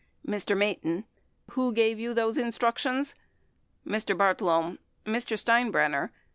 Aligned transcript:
455 0.25 0.55
Mr. 0.57 0.59
Mayton. 0.59 1.05
Who 1.51 1.71
gave 1.73 1.99
you 1.99 2.15
those 2.15 2.35
instructions? 2.39 3.13
Mr. 3.85 4.17
Bartlome. 4.17 4.79
Mr. 5.05 5.37
Steinbrenner. 5.37 6.09